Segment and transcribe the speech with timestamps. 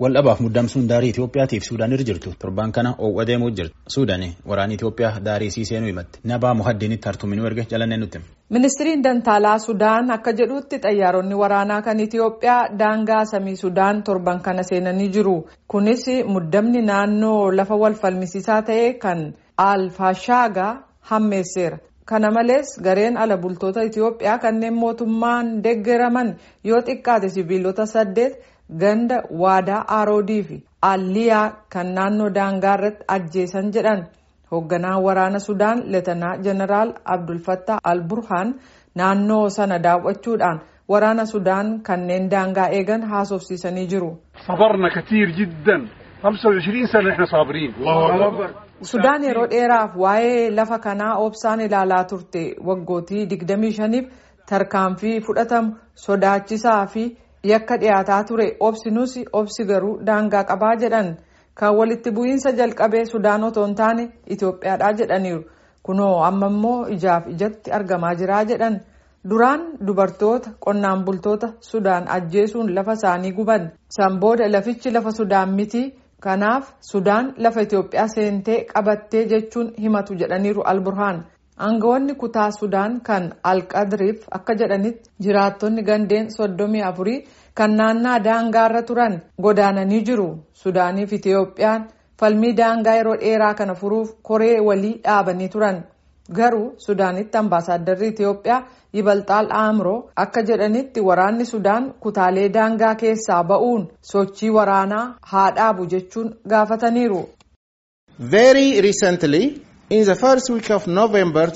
[0.00, 3.74] Waldhabaaf muddamsuun daarii Itoophiyaatiif Suudaan irra jirtu torbaan kana oowwa deemuu jirtu.
[3.94, 6.20] Suudaan waraana Itoophiyaa daarii sii seenuu himatti.
[6.24, 8.20] Nabaa Muhaddiinitti hartuminuu erga jalannee nutti.
[8.50, 15.08] Ministiriin Dantaalaa Sudaan akka jedhutti xayyaaronni waraanaa kan Itoophiyaa daangaa samii Sudaan torban kana seenanii
[15.08, 15.36] jiru.
[15.68, 21.78] Kunis muddamni naannoo lafa wal falmisiisaa ta'e kan Alfaashaagaa hammeesseera.
[22.04, 28.40] Kana malees gareen ala bultoota Itoophiyaa kanneen mootummaan deeggaraman yoo xiqqaate sibiilota saddeet
[28.78, 34.04] ganda waadaa rod fi alliyaa kan naannoo daangaa irratti ajjeesan jedhan.
[34.50, 38.54] Hoogganaa waraana sudaan leetanaa jeneraal abdulfattaa alburhaan
[38.94, 44.10] naannoo sana daawwachuudhaan waraana sudaan kanneen daangaa eegan haasofsiisanii jiru.
[48.82, 52.42] sudaan yeroo dheeraaf waa'ee lafa kanaa obsaan ilaalaa turte.
[52.66, 54.04] Waggootii 25f
[54.50, 57.04] tarkaanfii fudhatamu sodaachisaa fi
[57.44, 58.56] yakka dhiyaataa ture.
[58.60, 61.16] Obsinuus obsi garuu daangaa qabaa jedhan.
[61.54, 65.42] Kan walitti bu'iinsa jalqabee Sudaan otoo hin taane Itoophiyaadhaa jedhaniiru.
[65.82, 68.80] Kunoo amma immoo ijaaf ijatti argamaa jiraa jedhan.
[69.30, 73.70] Duraan dubartoota qonnaan bultoota Sudaan ajjeesuun lafa isaanii guban.
[73.96, 75.82] San booda lafichi lafa Sudaan miti.
[76.20, 81.24] Kanaaf Sudaan lafa Itoophiyaa seentee qabattee jechuun himatu jedhaniiru Alburhaan.
[81.66, 87.24] Aangawoonni kutaa Sudaan kan Alqadriif akka jedhanitti jiraattonni gandeen soddomii afurii
[87.60, 90.28] kan naannaa daangaarra turan godaananii jiru.
[90.62, 91.88] Sudaaniif Itoophiyaan
[92.20, 95.82] falmii daangaa yeroo dheeraa kana furuuf koree walii dhaabanii turan.
[96.38, 98.62] Garuu Sudaanitti ambaasaaddarri Itoophiyaa
[98.96, 106.34] Yibalxaal Aamroo akka jedhanitti waraanni Sudaan kutaalee daangaa keessaa ba'uun sochii waraanaa haa dhaabu jechuun
[106.54, 107.22] gaafataniiru.
[108.18, 109.42] Very recently,
[109.90, 111.46] in the first week of November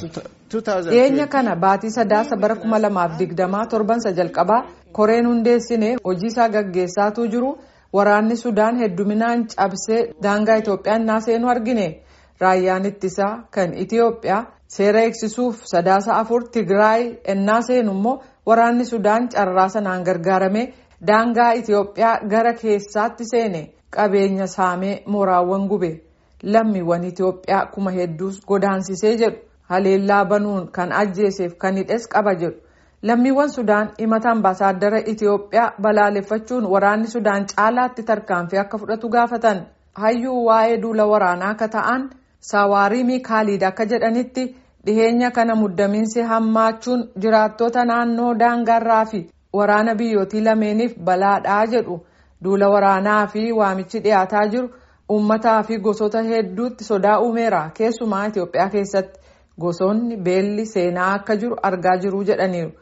[0.54, 4.60] Dhiyeenya kana baatii sadaasa bara kuma lamaaf digdamaa torbansa jalqabaa
[4.92, 7.58] koreen hundeessine hojii isaa gaggeessaatuu jiru.
[7.96, 11.86] Waraanni Sudaan hedduminaan cabsee daangaa Itoophiyaan naaseenuu argine.
[12.40, 14.40] Raayyaan ittisaa kan Itoophiyaa
[14.76, 17.02] seera eegsisuuf sadaasa afur Tigraay
[17.34, 20.66] ennaa seenu immoo waraanni Sudaan carraa sanaan gargaaramee
[21.06, 23.62] daangaa Itoophiyaa gara keessaatti seene.
[23.96, 25.92] Qabeenya saamee mooraawwan gube
[26.52, 29.36] lammiiwwan Itoophiyaa kuma hedduus godaansisee jedhu.
[29.68, 32.56] Haleellaa banuun kan ajjeeseef kan hidhes qaba jedhu.
[33.02, 39.62] Lammiiwwan Sudaan himata ambaasaadara Itoophiyaa balaaleffachuun waraanni Sudaan caalaatti tarkaanfii akka fudhatu gaafatan.
[39.94, 42.10] Hayyuu waa'ee duula waraanaa akka ta'an.
[42.40, 44.44] Sawaarimii Kaaliid akka jedhanitti
[44.86, 49.20] dhiheenya kana muddamiinsi hammaachuun jiraattota naannoo daangaarraa fi
[49.52, 52.00] waraana biyyootii lameeniif balaadhaa jedhu.
[52.44, 54.68] Duula waraanaa fi waamichi dhiyaataa jiru
[55.12, 59.20] uummataa fi gosoota hedduutti sodaa uumeera keessumaa Itoophiyaa keessatti
[59.60, 62.72] gosoonni beelli seenaa akka jiru argaa jiru jedhaniiru.